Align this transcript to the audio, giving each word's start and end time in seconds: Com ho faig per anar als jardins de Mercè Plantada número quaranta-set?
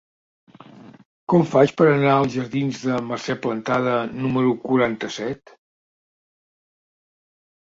Com 1.33 1.43
ho 1.43 1.49
faig 1.51 1.73
per 1.81 1.85
anar 1.89 2.15
als 2.21 2.33
jardins 2.37 2.81
de 2.85 2.95
Mercè 3.09 3.35
Plantada 3.43 3.93
número 4.25 4.57
quaranta-set? 4.65 5.55